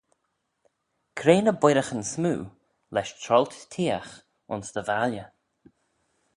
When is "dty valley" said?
4.73-5.25